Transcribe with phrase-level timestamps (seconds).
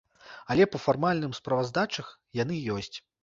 [0.53, 2.09] Але па фармальным справаздачах
[2.43, 2.93] яны ёсць.